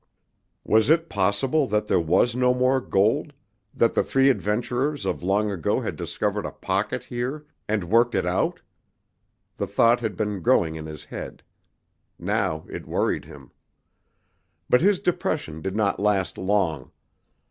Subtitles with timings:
[0.63, 3.33] Was it possible that there was no more gold,
[3.71, 8.25] that the three adventurers of long ago had discovered a "pocket" here, and worked it
[8.25, 8.61] out?
[9.57, 11.43] The thought had been growing in his head.
[12.17, 13.51] Now it worried him.
[14.67, 16.89] But his depression did not last long.